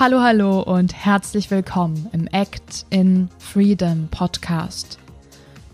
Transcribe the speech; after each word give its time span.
Hallo, 0.00 0.22
hallo 0.22 0.62
und 0.62 0.94
herzlich 0.94 1.50
willkommen 1.50 2.08
im 2.14 2.26
Act 2.28 2.86
in 2.88 3.28
Freedom 3.38 4.08
Podcast. 4.10 4.98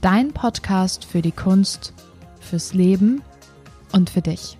Dein 0.00 0.32
Podcast 0.32 1.04
für 1.04 1.22
die 1.22 1.30
Kunst, 1.30 1.92
fürs 2.40 2.74
Leben 2.74 3.22
und 3.92 4.10
für 4.10 4.22
dich. 4.22 4.58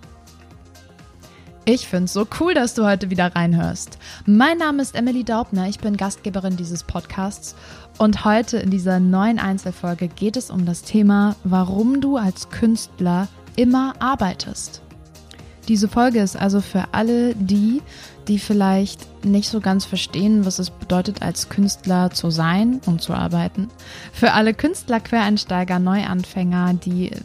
Ich 1.65 1.85
finde 1.85 2.05
es 2.05 2.13
so 2.13 2.25
cool, 2.39 2.53
dass 2.53 2.75
du 2.75 2.85
heute 2.85 3.09
wieder 3.09 3.35
reinhörst. 3.35 3.99
Mein 4.25 4.57
Name 4.57 4.81
ist 4.81 4.95
Emily 4.95 5.25
Daubner, 5.25 5.67
ich 5.67 5.79
bin 5.79 5.97
Gastgeberin 5.97 6.55
dieses 6.55 6.85
Podcasts 6.85 7.53
und 7.97 8.23
heute 8.23 8.59
in 8.59 8.69
dieser 8.69 9.01
neuen 9.01 9.37
Einzelfolge 9.37 10.07
geht 10.07 10.37
es 10.37 10.49
um 10.49 10.65
das 10.65 10.83
Thema, 10.83 11.35
warum 11.43 11.99
du 11.99 12.15
als 12.15 12.49
Künstler 12.51 13.27
immer 13.57 13.95
arbeitest. 13.99 14.81
Diese 15.67 15.89
Folge 15.89 16.19
ist 16.19 16.37
also 16.37 16.61
für 16.61 16.85
alle 16.93 17.35
die, 17.35 17.81
die 18.27 18.39
vielleicht 18.39 19.25
nicht 19.25 19.49
so 19.49 19.59
ganz 19.59 19.85
verstehen, 19.85 20.45
was 20.45 20.59
es 20.59 20.69
bedeutet, 20.69 21.21
als 21.21 21.49
Künstler 21.49 22.11
zu 22.11 22.29
sein 22.29 22.79
und 22.85 23.01
zu 23.01 23.13
arbeiten. 23.13 23.69
Für 24.13 24.33
alle 24.33 24.53
Künstler, 24.53 24.99
Quereinsteiger, 24.99 25.79
Neuanfänger, 25.79 26.73
die 26.73 27.11
äh, 27.11 27.15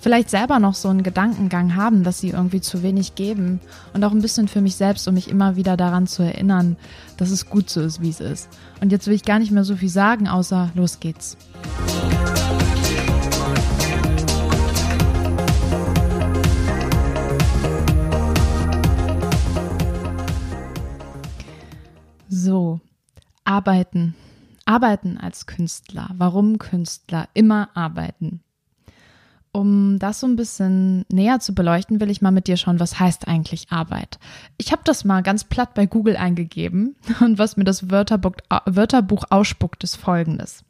vielleicht 0.00 0.30
selber 0.30 0.58
noch 0.58 0.74
so 0.74 0.88
einen 0.88 1.02
Gedankengang 1.02 1.76
haben, 1.76 2.02
dass 2.04 2.20
sie 2.20 2.30
irgendwie 2.30 2.60
zu 2.60 2.82
wenig 2.82 3.14
geben. 3.14 3.60
Und 3.92 4.04
auch 4.04 4.12
ein 4.12 4.22
bisschen 4.22 4.48
für 4.48 4.60
mich 4.60 4.76
selbst, 4.76 5.06
um 5.08 5.14
mich 5.14 5.28
immer 5.28 5.56
wieder 5.56 5.76
daran 5.76 6.06
zu 6.06 6.22
erinnern, 6.22 6.76
dass 7.16 7.30
es 7.30 7.48
gut 7.48 7.68
so 7.68 7.80
ist, 7.82 8.00
wie 8.00 8.10
es 8.10 8.20
ist. 8.20 8.48
Und 8.80 8.92
jetzt 8.92 9.06
will 9.06 9.14
ich 9.14 9.24
gar 9.24 9.38
nicht 9.38 9.52
mehr 9.52 9.64
so 9.64 9.76
viel 9.76 9.90
sagen, 9.90 10.28
außer 10.28 10.70
los 10.74 11.00
geht's. 11.00 11.36
Arbeiten. 23.52 24.14
Arbeiten 24.64 25.18
als 25.18 25.46
Künstler. 25.46 26.10
Warum 26.16 26.58
Künstler 26.58 27.28
immer 27.34 27.68
arbeiten? 27.74 28.40
Um 29.52 29.98
das 29.98 30.20
so 30.20 30.26
ein 30.26 30.36
bisschen 30.36 31.04
näher 31.12 31.38
zu 31.38 31.54
beleuchten, 31.54 32.00
will 32.00 32.08
ich 32.08 32.22
mal 32.22 32.30
mit 32.30 32.46
dir 32.46 32.56
schauen, 32.56 32.80
was 32.80 32.98
heißt 32.98 33.28
eigentlich 33.28 33.70
Arbeit. 33.70 34.18
Ich 34.56 34.72
habe 34.72 34.80
das 34.86 35.04
mal 35.04 35.22
ganz 35.22 35.44
platt 35.44 35.74
bei 35.74 35.84
Google 35.84 36.16
eingegeben 36.16 36.96
und 37.20 37.38
was 37.38 37.58
mir 37.58 37.64
das 37.64 37.90
Wörterbuch, 37.90 38.36
Wörterbuch 38.64 39.24
ausspuckt, 39.28 39.84
ist 39.84 39.96
folgendes. 39.96 40.64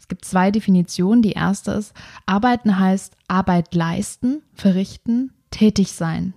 Es 0.00 0.08
gibt 0.08 0.24
zwei 0.24 0.50
Definitionen. 0.50 1.22
Die 1.22 1.32
erste 1.32 1.70
ist, 1.70 1.94
arbeiten 2.26 2.80
heißt 2.80 3.16
Arbeit 3.28 3.72
leisten, 3.76 4.42
verrichten, 4.54 5.32
tätig 5.50 5.92
sein. 5.92 6.34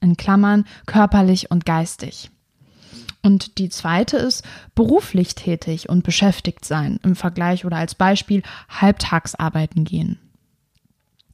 In 0.00 0.16
Klammern 0.16 0.64
körperlich 0.86 1.50
und 1.50 1.66
geistig. 1.66 2.31
Und 3.22 3.58
die 3.58 3.68
zweite 3.68 4.16
ist 4.16 4.44
beruflich 4.74 5.34
tätig 5.34 5.88
und 5.88 6.02
beschäftigt 6.02 6.64
sein. 6.64 6.98
Im 7.04 7.14
Vergleich 7.14 7.64
oder 7.64 7.76
als 7.76 7.94
Beispiel 7.94 8.42
halbtags 8.68 9.34
arbeiten 9.34 9.84
gehen. 9.84 10.18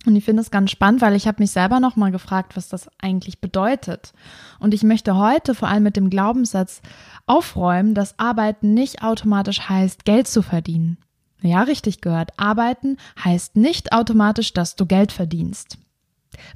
Und 0.07 0.17
ich 0.17 0.25
finde 0.25 0.43
es 0.43 0.51
ganz 0.51 0.71
spannend, 0.71 1.01
weil 1.01 1.17
ich 1.17 1.27
habe 1.27 1.43
mich 1.43 1.51
selber 1.51 1.81
noch 1.81 1.97
mal 1.97 2.13
gefragt, 2.13 2.57
was 2.57 2.69
das 2.69 2.89
eigentlich 2.99 3.41
bedeutet. 3.41 4.13
Und 4.59 4.73
ich 4.73 4.83
möchte 4.83 5.17
heute 5.17 5.55
vor 5.55 5.69
allem 5.69 5.83
mit 5.83 5.97
dem 5.97 6.09
Glaubenssatz 6.09 6.83
aufräumen, 7.27 7.95
dass 7.95 8.19
Arbeiten 8.19 8.75
nicht 8.75 9.03
automatisch 9.03 9.69
heißt, 9.69 10.05
Geld 10.05 10.29
zu 10.29 10.43
verdienen. 10.43 10.99
Ja, 11.41 11.63
richtig 11.63 12.01
gehört. 12.01 12.33
Arbeiten 12.39 12.97
heißt 13.23 13.57
nicht 13.57 13.93
automatisch, 13.93 14.53
dass 14.53 14.77
du 14.77 14.87
Geld 14.87 15.13
verdienst. 15.13 15.79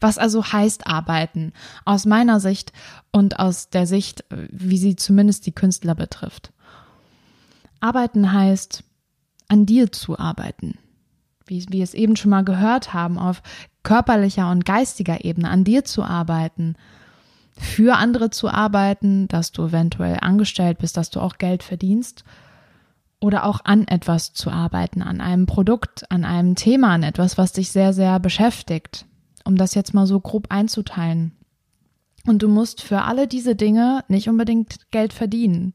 Was 0.00 0.19
also 0.19 0.44
heißt 0.44 0.86
arbeiten, 0.86 1.52
aus 1.84 2.06
meiner 2.06 2.41
Sicht 2.41 2.72
und 3.11 3.38
aus 3.38 3.69
der 3.69 3.86
Sicht, 3.86 4.24
wie 4.30 4.78
sie 4.78 4.97
zumindest 4.97 5.46
die 5.46 5.52
Künstler 5.52 5.95
betrifft. 5.95 6.52
Arbeiten 7.80 8.33
heißt, 8.33 8.84
an 9.48 9.67
dir 9.67 9.92
zu 9.92 10.18
arbeiten. 10.18 10.79
Wie 11.46 11.67
wir 11.68 11.83
es 11.83 11.95
eben 11.95 12.17
schon 12.17 12.30
mal 12.30 12.45
gehört 12.45 12.95
haben, 12.95 13.18
auf 13.18 13.42
körperlicher 13.83 14.51
und 14.51 14.64
geistiger 14.64 15.24
Ebene 15.24 15.51
an 15.51 15.64
dir 15.64 15.84
zu 15.84 16.05
arbeiten, 16.05 16.77
für 17.58 17.96
andere 17.96 18.30
zu 18.30 18.48
arbeiten, 18.48 19.28
dass 19.28 19.52
du 19.52 19.67
eventuell 19.67 20.18
angestellt 20.20 20.78
bist, 20.78 20.96
dass 20.96 21.11
du 21.11 21.20
auch 21.20 21.36
Geld 21.36 21.62
verdienst 21.62 22.24
oder 23.20 23.45
auch 23.45 23.61
an 23.64 23.86
etwas 23.86 24.33
zu 24.33 24.51
arbeiten, 24.51 25.02
an 25.02 25.20
einem 25.20 25.46
Produkt, 25.46 26.11
an 26.11 26.24
einem 26.24 26.55
Thema, 26.55 26.95
an 26.95 27.02
etwas, 27.02 27.36
was 27.36 27.52
dich 27.52 27.70
sehr, 27.70 27.92
sehr 27.92 28.18
beschäftigt 28.20 29.05
um 29.45 29.57
das 29.57 29.75
jetzt 29.75 29.95
mal 29.95 30.07
so 30.07 30.20
grob 30.20 30.47
einzuteilen. 30.51 31.33
Und 32.27 32.42
du 32.42 32.48
musst 32.48 32.83
für 32.83 33.03
alle 33.03 33.27
diese 33.27 33.57
Dinge 33.57 34.05
nicht 34.08 34.29
unbedingt 34.29 34.91
Geld 34.91 35.13
verdienen. 35.13 35.75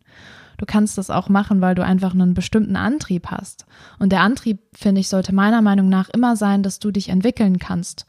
Du 0.57 0.66
kannst 0.66 0.97
das 0.97 1.09
auch 1.09 1.29
machen, 1.29 1.61
weil 1.61 1.75
du 1.75 1.83
einfach 1.83 2.13
einen 2.13 2.33
bestimmten 2.33 2.75
Antrieb 2.75 3.27
hast. 3.27 3.66
Und 4.00 4.11
der 4.11 4.22
Antrieb, 4.22 4.59
finde 4.73 5.01
ich, 5.01 5.09
sollte 5.09 5.33
meiner 5.33 5.61
Meinung 5.61 5.88
nach 5.88 6.09
immer 6.09 6.35
sein, 6.35 6.63
dass 6.63 6.79
du 6.79 6.91
dich 6.91 7.09
entwickeln 7.09 7.59
kannst, 7.59 8.07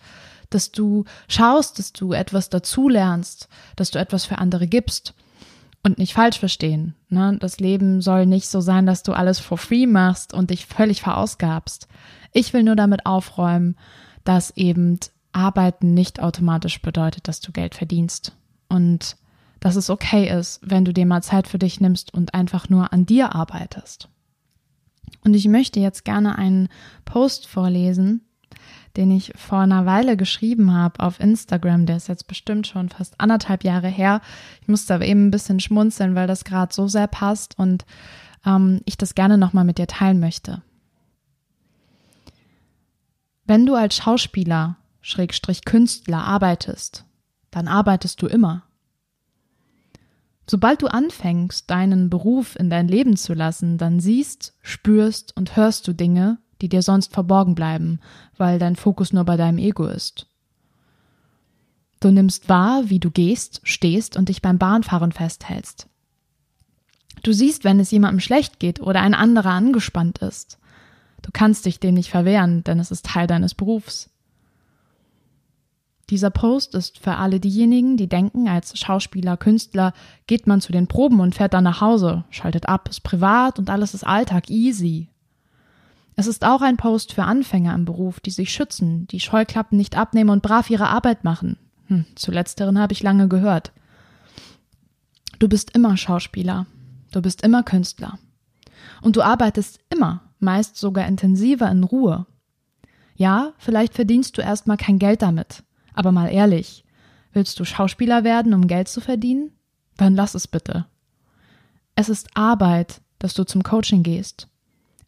dass 0.49 0.73
du 0.73 1.05
schaust, 1.29 1.79
dass 1.79 1.93
du 1.93 2.13
etwas 2.13 2.49
dazulernst, 2.49 3.49
dass 3.77 3.91
du 3.91 3.99
etwas 3.99 4.25
für 4.25 4.39
andere 4.39 4.67
gibst. 4.67 5.15
Und 5.85 5.99
nicht 5.99 6.13
falsch 6.13 6.41
verstehen. 6.41 6.97
Ne? 7.09 7.37
Das 7.39 7.61
Leben 7.61 8.01
soll 8.01 8.27
nicht 8.27 8.49
so 8.49 8.61
sein, 8.61 8.85
dass 8.85 9.05
du 9.05 9.13
alles 9.13 9.39
for 9.39 9.57
free 9.57 9.87
machst 9.87 10.35
und 10.35 10.51
dich 10.51 10.67
völlig 10.67 11.03
verausgabst. 11.03 11.87
Ich 12.33 12.53
will 12.53 12.65
nur 12.65 12.77
damit 12.77 13.07
aufräumen, 13.07 13.77
dass 14.25 14.51
eben 14.57 14.99
Arbeiten 15.33 15.95
nicht 15.95 16.21
automatisch 16.21 16.81
bedeutet, 16.83 17.29
dass 17.29 17.41
du 17.41 17.53
Geld 17.53 17.75
verdienst. 17.75 18.37
Und 18.69 19.17
dass 19.61 19.77
es 19.77 19.91
okay 19.91 20.29
ist, 20.29 20.61
wenn 20.63 20.85
du 20.85 20.93
dir 20.93 21.07
mal 21.07 21.23
Zeit 21.23 21.49
für 21.49 21.59
dich 21.59 21.81
nimmst 21.81 22.15
und 22.15 22.35
einfach 22.35 22.69
nur 22.69 22.93
an 22.93 23.07
dir 23.07 23.35
arbeitest. 23.35 24.09
Und 25.25 25.35
ich 25.35 25.49
möchte 25.49 25.81
jetzt 25.81 26.05
gerne 26.05 26.39
einen 26.39 26.69
Post 27.05 27.47
vorlesen, 27.47 28.23
den 28.97 29.11
ich 29.11 29.33
vor 29.37 29.61
einer 29.61 29.87
Weile 29.87 30.17
geschrieben 30.17 30.73
habe 30.73 31.01
auf 31.01 31.21
Instagram. 31.21 31.87
Der 31.87 31.97
ist 31.97 32.09
jetzt 32.09 32.27
bestimmt 32.27 32.67
schon 32.67 32.89
fast 32.89 33.21
anderthalb 33.21 33.65
Jahre 33.65 33.89
her. 33.89 34.21
Ich 34.61 34.69
musste 34.69 34.95
aber 34.95 35.07
eben 35.07 35.29
ein 35.29 35.31
bisschen 35.31 35.61
schmunzeln, 35.61 36.15
weil 36.15 36.27
das 36.27 36.45
gerade 36.45 36.73
so 36.73 36.89
sehr 36.89 37.07
passt 37.07 37.59
und 37.59 37.85
ähm, 38.45 38.81
ich 38.87 38.97
das 38.97 39.15
gerne 39.15 39.39
nochmal 39.39 39.65
mit 39.65 39.79
dir 39.79 39.87
teilen 39.87 40.21
möchte. 40.21 40.63
Wenn 43.45 43.67
du 43.67 43.75
als 43.75 43.97
Schauspieler 43.97 44.78
Schrägstrich 45.01 45.65
Künstler 45.65 46.25
arbeitest, 46.25 47.05
dann 47.51 47.69
arbeitest 47.69 48.21
du 48.23 48.27
immer. 48.27 48.65
Sobald 50.51 50.81
du 50.81 50.87
anfängst, 50.87 51.71
deinen 51.71 52.09
Beruf 52.09 52.57
in 52.57 52.71
dein 52.71 52.89
Leben 52.89 53.17
zu 53.17 53.35
lassen, 53.35 53.77
dann 53.77 54.01
siehst, 54.01 54.55
spürst 54.63 55.37
und 55.37 55.57
hörst 55.57 55.87
du 55.87 55.93
Dinge, 55.93 56.39
die 56.63 56.69
dir 56.69 56.83
sonst 56.83 57.13
verborgen 57.13 57.55
bleiben, 57.55 58.01
weil 58.37 58.59
dein 58.59 58.77
Fokus 58.77 59.13
nur 59.13 59.25
bei 59.25 59.37
deinem 59.37 59.59
Ego 59.59 59.87
ist. 59.87 60.27
Du 62.01 62.11
nimmst 62.11 62.49
wahr, 62.49 62.85
wie 62.87 63.01
du 63.01 63.11
gehst, 63.11 63.61
stehst 63.65 64.17
und 64.17 64.29
dich 64.29 64.41
beim 64.41 64.59
Bahnfahren 64.59 65.13
festhältst. 65.13 65.89
Du 67.23 67.33
siehst, 67.33 67.65
wenn 67.65 67.81
es 67.81 67.91
jemandem 67.91 68.21
schlecht 68.21 68.61
geht 68.61 68.81
oder 68.81 69.03
ein 69.03 69.15
anderer 69.15 69.51
angespannt 69.51 70.19
ist. 70.19 70.59
Du 71.23 71.31
kannst 71.33 71.67
dich 71.67 71.81
dem 71.81 71.95
nicht 71.95 72.11
verwehren, 72.11 72.63
denn 72.65 72.79
es 72.79 72.91
ist 72.91 73.07
Teil 73.07 73.27
deines 73.27 73.55
Berufs. 73.55 74.11
Dieser 76.11 76.31
Post 76.31 76.75
ist 76.75 76.99
für 76.99 77.17
alle 77.17 77.39
diejenigen, 77.39 77.97
die 77.99 78.09
denken, 78.09 78.49
als 78.49 78.79
Schauspieler, 78.79 79.37
Künstler 79.37 79.93
geht 80.27 80.47
man 80.47 80.61
zu 80.61 80.73
den 80.73 80.87
Proben 80.87 81.21
und 81.21 81.35
fährt 81.35 81.53
dann 81.53 81.65
nach 81.65 81.83
Hause, 81.83 82.25
schaltet 82.31 82.67
ab, 82.67 82.89
ist 82.89 83.03
privat 83.03 83.59
und 83.59 83.69
alles 83.69 83.93
ist 83.93 84.05
Alltag, 84.05 84.49
easy. 84.49 85.09
Es 86.17 86.27
ist 86.27 86.45
auch 86.45 86.63
ein 86.63 86.79
Post 86.79 87.13
für 87.13 87.25
Anfänger 87.25 87.75
im 87.75 87.85
Beruf, 87.85 88.21
die 88.21 88.31
sich 88.31 88.53
schützen, 88.53 89.07
die 89.09 89.21
Scheuklappen 89.21 89.77
nicht 89.77 89.97
abnehmen 89.97 90.31
und 90.31 90.43
brav 90.43 90.71
ihre 90.71 90.89
Arbeit 90.89 91.25
machen. 91.25 91.59
Hm, 91.87 92.07
zu 92.15 92.33
letzteren 92.33 92.79
habe 92.79 92.93
ich 92.93 93.03
lange 93.03 93.29
gehört. 93.29 93.73
Du 95.39 95.49
bist 95.49 95.77
immer 95.77 95.97
Schauspieler, 95.97 96.67
du 97.13 97.23
bist 97.23 97.43
immer 97.43 97.63
Künstler. 97.63 98.19
Und 99.03 99.17
du 99.17 99.23
arbeitest 99.23 99.79
immer, 99.91 100.23
meist 100.41 100.77
sogar 100.77 101.07
intensiver 101.07 101.71
in 101.71 101.85
Ruhe. 101.85 102.27
Ja, 103.15 103.53
vielleicht 103.59 103.95
verdienst 103.95 104.39
du 104.39 104.43
erstmal 104.43 104.77
kein 104.77 104.99
Geld 104.99 105.23
damit, 105.23 105.63
aber 105.99 106.13
mal 106.13 106.29
ehrlich, 106.29 106.85
willst 107.33 107.59
du 107.59 107.65
Schauspieler 107.65 108.23
werden, 108.23 108.55
um 108.55 108.69
Geld 108.69 108.87
zu 108.87 109.01
verdienen? 109.01 109.51
Dann 109.97 110.15
lass 110.15 110.37
es 110.37 110.47
bitte. 110.47 110.87
Es 111.97 112.09
ist 112.09 112.37
Arbeit, 112.37 113.01
dass 113.19 113.35
du 113.35 113.43
zum 113.43 113.65
Coaching 113.65 114.05
gehst. 114.05 114.47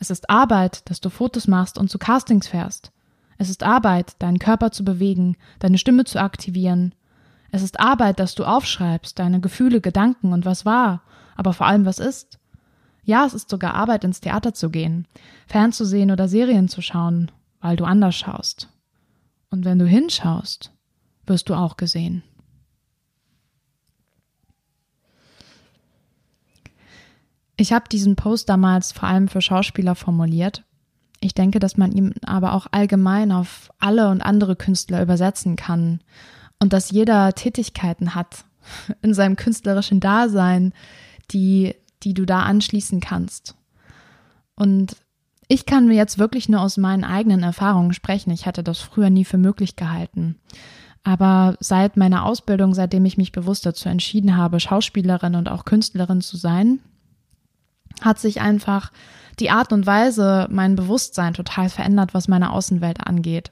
Es 0.01 0.11
ist 0.11 0.29
Arbeit, 0.29 0.91
dass 0.91 1.01
du 1.01 1.09
Fotos 1.09 1.47
machst 1.47 1.79
und 1.79 1.91
zu 1.91 1.99
Castings 1.99 2.49
fährst. 2.49 2.91
Es 3.39 3.49
ist 3.49 3.63
Arbeit, 3.63 4.17
deinen 4.19 4.41
Körper 4.41 4.73
zu 4.73 4.85
bewegen, 4.85 5.37
deine 5.61 5.79
Stimme 5.79 6.05
zu 6.05 6.21
aktivieren. 6.21 6.93
Es 7.53 7.63
ist 7.63 7.79
Arbeit, 7.79 8.19
dass 8.19 8.35
du 8.35 8.45
aufschreibst, 8.45 9.17
deine 9.17 9.39
Gefühle, 9.39 9.81
Gedanken 9.81 10.33
und 10.33 10.45
was 10.45 10.67
war, 10.67 11.03
aber 11.37 11.53
vor 11.53 11.69
allem 11.69 11.85
was 11.85 12.01
ist. 12.01 12.41
Ja, 13.05 13.25
es 13.25 13.35
ist 13.35 13.49
sogar 13.49 13.75
Arbeit, 13.75 14.03
ins 14.03 14.21
Theater 14.21 14.55
zu 14.55 14.71
gehen, 14.71 15.07
fernzusehen 15.47 16.11
oder 16.11 16.27
Serien 16.27 16.67
zu 16.67 16.83
schauen, 16.83 17.31
weil 17.61 17.77
du 17.77 17.85
anders 17.85 18.17
schaust. 18.17 18.69
Und 19.51 19.65
wenn 19.65 19.79
du 19.79 19.87
hinschaust, 19.87 20.73
wirst 21.31 21.49
du 21.49 21.55
auch 21.55 21.79
gesehen. 21.79 22.23
Ich 27.57 27.73
habe 27.73 27.89
diesen 27.91 28.17
Post 28.17 28.49
damals 28.49 28.93
vor 28.93 29.09
allem 29.09 29.29
für 29.29 29.41
Schauspieler 29.41 29.95
formuliert. 29.95 30.65
Ich 31.21 31.35
denke, 31.35 31.59
dass 31.59 31.77
man 31.77 31.93
ihn 31.93 32.15
aber 32.25 32.55
auch 32.55 32.67
allgemein 32.71 33.33
auf 33.33 33.71
alle 33.79 34.09
und 34.09 34.23
andere 34.23 34.57
Künstler 34.57 35.03
übersetzen 35.03 35.57
kann 35.57 36.01
und 36.59 36.73
dass 36.73 36.91
jeder 36.91 37.35
Tätigkeiten 37.35 38.15
hat 38.15 38.45
in 39.03 39.15
seinem 39.15 39.37
künstlerischen 39.37 40.01
Dasein, 40.01 40.73
die, 41.31 41.75
die 42.03 42.15
du 42.15 42.25
da 42.25 42.41
anschließen 42.41 43.01
kannst. 43.01 43.55
Und 44.57 44.97
ich 45.49 45.67
kann 45.67 45.87
mir 45.87 45.97
jetzt 45.97 46.19
wirklich 46.19 46.49
nur 46.49 46.61
aus 46.61 46.77
meinen 46.77 47.05
eigenen 47.05 47.43
Erfahrungen 47.43 47.93
sprechen. 47.93 48.31
Ich 48.31 48.47
hatte 48.47 48.63
das 48.63 48.79
früher 48.79 49.11
nie 49.11 49.25
für 49.25 49.39
möglich 49.39 49.77
gehalten. 49.77 50.37
Aber 51.03 51.57
seit 51.61 51.97
meiner 51.97 52.25
Ausbildung, 52.27 52.75
seitdem 52.75 53.05
ich 53.05 53.17
mich 53.17 53.33
bewusst 53.33 53.65
dazu 53.65 53.89
entschieden 53.89 54.37
habe, 54.37 54.61
Schauspielerin 54.61 55.35
und 55.35 55.49
auch 55.49 55.65
Künstlerin 55.65 56.21
zu 56.21 56.37
sein, 56.37 56.81
hat 58.03 58.19
sich 58.19 58.41
einfach 58.41 58.93
die 59.39 59.51
Art 59.51 59.73
und 59.73 59.87
Weise, 59.87 60.47
mein 60.51 60.77
Bewusstsein 60.77 61.35
total 61.35 61.71
verändert, 61.71 62.13
was 62.13 62.29
meine 62.29 62.53
Außenwelt 62.53 63.07
angeht. 63.07 63.51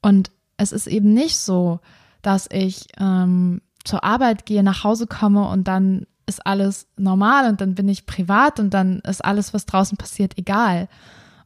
Und 0.00 0.30
es 0.56 0.72
ist 0.72 0.86
eben 0.86 1.12
nicht 1.12 1.36
so, 1.36 1.80
dass 2.22 2.48
ich 2.50 2.86
ähm, 2.98 3.60
zur 3.84 4.04
Arbeit 4.04 4.46
gehe, 4.46 4.62
nach 4.62 4.84
Hause 4.84 5.06
komme 5.06 5.48
und 5.48 5.68
dann 5.68 6.06
ist 6.26 6.46
alles 6.46 6.86
normal 6.96 7.48
und 7.48 7.60
dann 7.60 7.74
bin 7.74 7.88
ich 7.88 8.06
privat 8.06 8.60
und 8.60 8.72
dann 8.72 9.00
ist 9.00 9.24
alles, 9.24 9.52
was 9.52 9.66
draußen 9.66 9.98
passiert, 9.98 10.38
egal. 10.38 10.88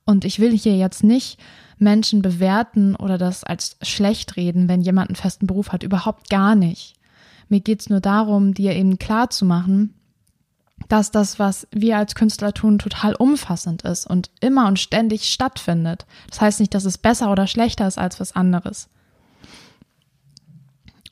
Und 0.04 0.24
ich 0.24 0.38
will 0.38 0.56
hier 0.56 0.76
jetzt 0.76 1.02
nicht 1.02 1.40
Menschen 1.78 2.22
bewerten 2.22 2.96
oder 2.96 3.18
das 3.18 3.44
als 3.44 3.76
schlecht 3.82 4.36
reden, 4.36 4.68
wenn 4.68 4.82
jemand 4.82 5.10
einen 5.10 5.16
festen 5.16 5.46
Beruf 5.46 5.72
hat. 5.72 5.82
Überhaupt 5.82 6.30
gar 6.30 6.54
nicht. 6.54 6.94
Mir 7.48 7.60
geht 7.60 7.80
es 7.80 7.90
nur 7.90 8.00
darum, 8.00 8.54
dir 8.54 8.74
eben 8.74 8.98
klar 8.98 9.30
zu 9.30 9.44
machen, 9.44 9.94
dass 10.88 11.10
das, 11.10 11.38
was 11.38 11.66
wir 11.70 11.96
als 11.96 12.14
Künstler 12.14 12.52
tun, 12.52 12.78
total 12.78 13.14
umfassend 13.14 13.82
ist 13.82 14.06
und 14.06 14.30
immer 14.40 14.66
und 14.66 14.78
ständig 14.78 15.30
stattfindet. 15.30 16.06
Das 16.28 16.40
heißt 16.40 16.60
nicht, 16.60 16.74
dass 16.74 16.84
es 16.84 16.98
besser 16.98 17.30
oder 17.30 17.46
schlechter 17.46 17.86
ist 17.86 17.98
als 17.98 18.20
was 18.20 18.32
anderes. 18.32 18.88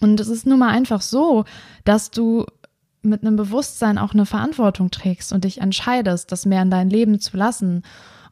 Und 0.00 0.18
es 0.18 0.28
ist 0.28 0.46
nun 0.46 0.58
mal 0.58 0.70
einfach 0.70 1.00
so, 1.00 1.44
dass 1.84 2.10
du 2.10 2.44
mit 3.02 3.22
einem 3.22 3.36
Bewusstsein 3.36 3.98
auch 3.98 4.14
eine 4.14 4.26
Verantwortung 4.26 4.90
trägst 4.90 5.32
und 5.32 5.44
dich 5.44 5.60
entscheidest, 5.60 6.32
das 6.32 6.46
mehr 6.46 6.62
in 6.62 6.70
dein 6.70 6.90
Leben 6.90 7.20
zu 7.20 7.36
lassen 7.36 7.82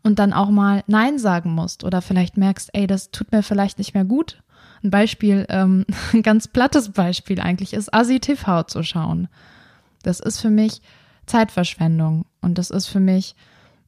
und 0.03 0.19
dann 0.19 0.33
auch 0.33 0.51
mal 0.51 0.83
Nein 0.87 1.19
sagen 1.19 1.53
musst 1.53 1.85
oder 1.85 2.03
vielleicht 2.03 2.37
merkst, 2.37 2.71
ey, 2.73 2.87
das 2.87 3.11
tut 3.11 3.33
mir 3.33 3.43
vielleicht 3.43 3.79
nicht 3.79 3.95
mehr 3.95 4.05
gut. 4.05 4.43
Ein 4.83 4.91
Beispiel, 4.91 5.47
ähm, 5.49 5.85
ein 6.13 6.23
ganz 6.23 6.49
plattes 6.49 6.91
Beispiel 6.91 7.41
eigentlich 7.41 7.75
ist, 7.75 7.93
Asi 7.93 8.21
TV 8.21 8.63
zu 8.65 8.83
schauen. 8.83 9.29
Das 10.03 10.21
ist 10.21 10.41
für 10.41 10.51
mich 10.51 10.81
Zeitverschwendung 11.27 12.25
und 12.41 12.59
das 12.59 12.71
ist 12.71 12.87
für 12.87 13.01
mich 13.01 13.37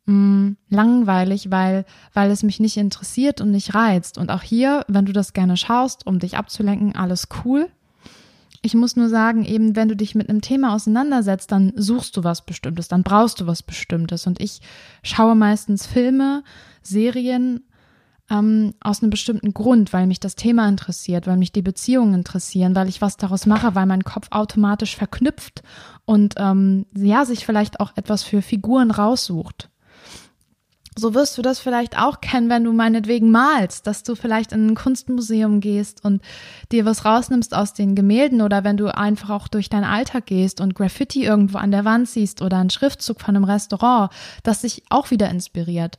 mh, 0.07 0.15
mm, 0.15 0.57
langweilig, 0.69 1.51
weil, 1.51 1.85
weil 2.13 2.31
es 2.31 2.43
mich 2.43 2.61
nicht 2.61 2.77
interessiert 2.77 3.41
und 3.41 3.51
nicht 3.51 3.75
reizt. 3.75 4.19
Und 4.19 4.31
auch 4.31 4.43
hier, 4.43 4.85
wenn 4.89 5.07
du 5.07 5.13
das 5.13 5.33
gerne 5.33 5.57
schaust, 5.57 6.07
um 6.07 6.19
dich 6.19 6.37
abzulenken, 6.37 6.95
alles 6.95 7.29
cool. 7.45 7.69
Ich 8.65 8.75
muss 8.75 8.95
nur 8.95 9.09
sagen, 9.09 9.45
eben 9.45 9.75
wenn 9.75 9.89
du 9.89 9.97
dich 9.97 10.15
mit 10.15 10.31
einem 10.31 10.41
Thema 10.41 10.75
auseinandersetzt, 10.75 11.51
dann 11.51 11.73
suchst 11.75 12.17
du 12.17 12.23
was 12.23 12.47
Bestimmtes, 12.47 12.87
dann 12.87 13.03
brauchst 13.03 13.41
du 13.41 13.47
was 13.49 13.63
Bestimmtes. 13.63 14.27
Und 14.29 14.41
ich 14.41 14.61
schaue 15.03 15.35
meistens 15.35 15.85
Filme, 15.85 16.45
Serien 16.81 17.65
ähm, 18.31 18.75
aus 18.81 19.03
einem 19.03 19.11
bestimmten 19.11 19.53
Grund, 19.53 19.93
weil 19.93 20.07
mich 20.07 20.21
das 20.21 20.37
Thema 20.37 20.69
interessiert, 20.69 21.27
weil 21.27 21.37
mich 21.37 21.51
die 21.51 21.63
Beziehungen 21.63 22.15
interessieren, 22.15 22.77
weil 22.77 22.89
ich 22.89 23.03
was 23.03 23.17
daraus 23.17 23.47
mache, 23.47 23.75
weil 23.75 23.87
mein 23.87 24.05
Kopf 24.05 24.29
automatisch 24.31 24.97
verknüpft 24.97 25.63
und 26.05 26.35
ähm, 26.39 26.87
ja, 26.95 27.25
sich 27.25 27.45
vielleicht 27.45 27.81
auch 27.81 27.93
etwas 27.97 28.23
für 28.23 28.43
Figuren 28.43 28.93
raussucht. 28.93 29.71
So 31.03 31.15
wirst 31.15 31.37
du 31.37 31.43
das 31.43 31.59
vielleicht 31.59 31.99
auch 31.99 32.21
kennen, 32.21 32.49
wenn 32.49 32.63
du 32.63 32.73
meinetwegen 32.73 33.33
malst, 33.33 33.89
dass 33.89 34.05
du 34.05 34.15
vielleicht 34.15 34.53
in 34.53 34.69
ein 34.69 34.75
Kunstmuseum 34.77 35.59
gehst 35.59 36.05
und 36.05 36.23
dir 36.71 36.85
was 36.85 37.05
rausnimmst 37.05 37.57
aus 37.57 37.75
den 37.75 37.97
Gemälden 37.97 38.41
oder 38.41 38.63
wenn 38.63 38.77
du 38.77 38.87
einfach 38.87 39.31
auch 39.31 39.49
durch 39.49 39.69
deinen 39.69 39.83
Alltag 39.83 40.27
gehst 40.27 40.61
und 40.61 40.77
Graffiti 40.77 41.25
irgendwo 41.25 41.59
an 41.59 41.73
der 41.73 41.85
Wand 41.85 42.09
siehst 42.09 42.41
oder 42.41 42.59
einen 42.59 42.71
Schriftzug 42.71 43.21
von 43.21 43.35
einem 43.35 43.43
Restaurant, 43.43 44.13
das 44.45 44.61
dich 44.61 44.85
auch 44.91 45.11
wieder 45.11 45.29
inspiriert. 45.29 45.99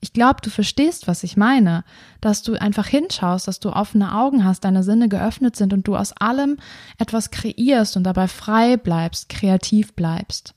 Ich 0.00 0.12
glaube, 0.12 0.40
du 0.42 0.50
verstehst, 0.50 1.06
was 1.06 1.22
ich 1.22 1.36
meine, 1.36 1.84
dass 2.20 2.42
du 2.42 2.54
einfach 2.54 2.88
hinschaust, 2.88 3.46
dass 3.46 3.60
du 3.60 3.70
offene 3.70 4.16
Augen 4.16 4.44
hast, 4.44 4.64
deine 4.64 4.82
Sinne 4.82 5.08
geöffnet 5.08 5.54
sind 5.54 5.72
und 5.72 5.86
du 5.86 5.94
aus 5.94 6.10
allem 6.10 6.56
etwas 6.98 7.30
kreierst 7.30 7.96
und 7.96 8.02
dabei 8.02 8.26
frei 8.26 8.76
bleibst, 8.76 9.28
kreativ 9.28 9.92
bleibst. 9.92 10.54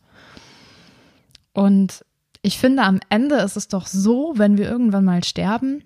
Und 1.54 2.04
ich 2.44 2.60
finde, 2.60 2.84
am 2.84 3.00
Ende 3.10 3.36
ist 3.38 3.56
es 3.56 3.69
doch 3.69 3.88
so, 3.88 4.34
wenn 4.36 4.57
wir 4.57 4.69
irgendwann 4.69 5.06
mal 5.06 5.24
sterben, 5.24 5.84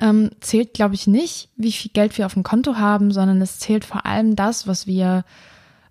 ähm, 0.00 0.30
zählt, 0.40 0.74
glaube 0.74 0.96
ich, 0.96 1.06
nicht, 1.06 1.48
wie 1.56 1.72
viel 1.72 1.92
Geld 1.92 2.18
wir 2.18 2.26
auf 2.26 2.34
dem 2.34 2.42
Konto 2.42 2.76
haben, 2.76 3.12
sondern 3.12 3.40
es 3.40 3.60
zählt 3.60 3.84
vor 3.84 4.04
allem 4.04 4.34
das, 4.34 4.66
was 4.66 4.88
wir, 4.88 5.24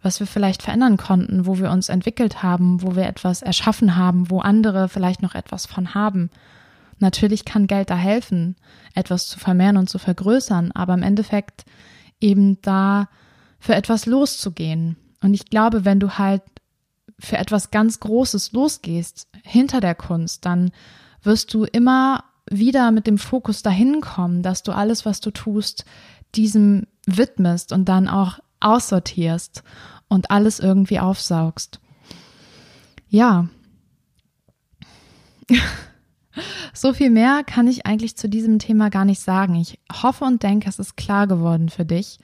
was 0.01 0.19
wir 0.19 0.27
vielleicht 0.27 0.61
verändern 0.61 0.97
konnten, 0.97 1.47
wo 1.47 1.57
wir 1.57 1.71
uns 1.71 1.87
entwickelt 1.87 2.43
haben, 2.43 2.83
wo 2.83 2.97
wir 2.97 3.07
etwas 3.07 3.41
erschaffen 3.41 3.95
haben, 3.95 4.29
wo 4.29 4.41
andere 4.41 4.89
vielleicht 4.89 5.21
noch 5.21 5.35
etwas 5.35 5.65
von 5.65 5.95
haben. 5.95 6.29
Natürlich 6.99 7.45
kann 7.45 7.65
Geld 7.65 7.89
da 7.89 7.95
helfen, 7.95 8.57
etwas 8.93 9.27
zu 9.27 9.39
vermehren 9.39 9.77
und 9.77 9.89
zu 9.89 9.99
vergrößern, 9.99 10.73
aber 10.73 10.93
im 10.93 11.03
Endeffekt 11.03 11.65
eben 12.19 12.61
da 12.61 13.07
für 13.59 13.73
etwas 13.73 14.05
loszugehen. 14.05 14.97
Und 15.21 15.33
ich 15.33 15.45
glaube, 15.45 15.85
wenn 15.85 15.99
du 15.99 16.17
halt 16.17 16.43
für 17.19 17.37
etwas 17.37 17.71
ganz 17.71 17.99
Großes 17.99 18.51
losgehst, 18.51 19.27
hinter 19.43 19.79
der 19.79 19.95
Kunst, 19.95 20.45
dann 20.45 20.71
wirst 21.23 21.53
du 21.53 21.63
immer 21.63 22.23
wieder 22.49 22.91
mit 22.91 23.07
dem 23.07 23.17
Fokus 23.17 23.63
dahin 23.63 24.01
kommen, 24.01 24.43
dass 24.43 24.63
du 24.63 24.71
alles, 24.71 25.05
was 25.05 25.19
du 25.19 25.31
tust, 25.31 25.85
diesem 26.35 26.87
widmest 27.05 27.71
und 27.71 27.85
dann 27.89 28.07
auch 28.07 28.39
aussortierst 28.59 29.63
und 30.07 30.31
alles 30.31 30.59
irgendwie 30.59 30.99
aufsaugst. 30.99 31.79
Ja. 33.09 33.47
so 36.73 36.93
viel 36.93 37.09
mehr 37.09 37.43
kann 37.43 37.67
ich 37.67 37.85
eigentlich 37.85 38.17
zu 38.17 38.27
diesem 38.27 38.59
Thema 38.59 38.89
gar 38.89 39.05
nicht 39.05 39.21
sagen. 39.21 39.55
Ich 39.55 39.79
hoffe 39.91 40.25
und 40.25 40.43
denke, 40.43 40.69
es 40.69 40.79
ist 40.79 40.97
klar 40.97 41.27
geworden 41.27 41.69
für 41.69 41.85
dich. 41.85 42.19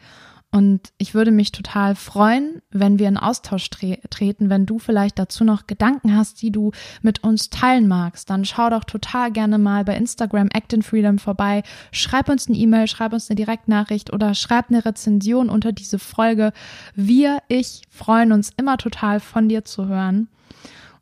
Und 0.54 0.92
ich 0.98 1.14
würde 1.14 1.32
mich 1.32 1.54
total 1.54 1.96
freuen, 1.96 2.62
wenn 2.72 3.00
wir 3.00 3.08
in 3.08 3.16
Austausch 3.16 3.70
tre 3.70 4.00
treten, 4.10 4.50
wenn 4.50 4.66
du 4.66 4.80
vielleicht 4.80 5.18
dazu 5.18 5.46
noch 5.46 5.66
Gedanken 5.66 6.14
hast, 6.14 6.42
die 6.42 6.52
du 6.52 6.72
mit 7.02 7.24
uns 7.24 7.50
teilen 7.50 7.88
magst. 7.88 8.30
Dann 8.30 8.44
schau 8.44 8.70
doch 8.70 8.84
total 8.84 9.32
gerne 9.32 9.58
mal 9.58 9.86
bei 9.86 9.96
Instagram 9.96 10.50
Act 10.52 10.74
in 10.74 10.82
Freedom 10.82 11.20
vorbei. 11.20 11.64
Schreib 11.94 12.28
uns 12.28 12.50
eine 12.50 12.58
E-Mail, 12.58 12.88
schreib 12.88 13.14
uns 13.14 13.30
eine 13.30 13.38
Direktnachricht 13.38 14.12
oder 14.12 14.34
schreib 14.34 14.70
eine 14.70 14.84
Rezension 14.84 15.50
unter 15.50 15.72
diese 15.72 16.00
Folge. 16.00 16.52
Wir, 16.96 17.42
ich 17.48 17.84
freuen 17.90 18.34
uns 18.34 18.52
immer 18.58 18.78
total 18.78 19.22
von 19.22 19.48
dir 19.48 19.64
zu 19.64 19.88
hören. 19.88 20.28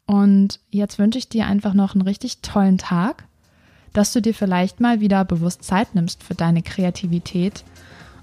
Und 0.06 0.60
jetzt 0.70 1.00
wünsche 1.00 1.18
ich 1.18 1.28
dir 1.28 1.48
einfach 1.48 1.74
noch 1.74 1.96
einen 1.96 2.04
richtig 2.04 2.42
tollen 2.42 2.78
Tag, 2.78 3.26
dass 3.94 4.14
du 4.14 4.22
dir 4.22 4.36
vielleicht 4.36 4.80
mal 4.80 5.00
wieder 5.00 5.26
bewusst 5.26 5.64
Zeit 5.64 5.96
nimmst 5.96 6.24
für 6.24 6.36
deine 6.36 6.62
Kreativität 6.62 7.64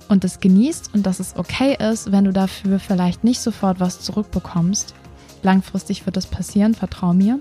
und 0.09 0.25
es 0.25 0.41
genießt 0.41 0.91
und 0.95 1.07
dass 1.07 1.21
es 1.21 1.37
okay 1.37 1.77
ist, 1.79 2.13
wenn 2.13 2.25
du 2.25 2.33
dafür 2.33 2.79
vielleicht 2.79 3.25
nicht 3.25 3.41
sofort 3.41 3.81
was 3.81 4.01
zurückbekommst. 4.01 4.95
Langfristig 5.43 6.07
wird 6.07 6.17
das 6.17 6.27
passieren, 6.27 6.75
vertrau 6.75 7.13
mir. 7.13 7.39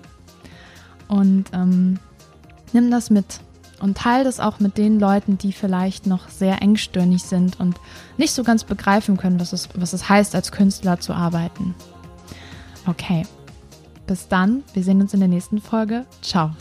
Und 1.08 1.46
ähm, 1.54 2.00
nimm 2.74 2.92
das 2.92 3.10
mit 3.10 3.40
und 3.80 3.98
teile 3.98 4.24
das 4.24 4.40
auch 4.40 4.60
mit 4.60 4.78
den 4.78 5.00
Leuten, 5.00 5.38
die 5.38 5.52
vielleicht 5.52 6.08
noch 6.08 6.30
sehr 6.30 6.62
engstirnig 6.62 7.24
sind 7.24 7.60
und 7.60 7.78
nicht 8.18 8.34
so 8.34 8.44
ganz 8.44 8.64
begreifen 8.64 9.18
können, 9.18 9.40
was 9.40 9.54
es, 9.54 9.70
was 9.76 9.94
es 9.94 10.10
heißt, 10.10 10.36
als 10.36 10.52
Künstler 10.52 11.00
zu 11.00 11.14
arbeiten. 11.14 11.76
Okay, 12.88 13.24
bis 14.08 14.28
dann. 14.28 14.64
Wir 14.74 14.84
sehen 14.84 15.02
uns 15.02 15.14
in 15.14 15.20
der 15.20 15.30
nächsten 15.30 15.60
Folge. 15.60 16.06
Ciao. 16.22 16.52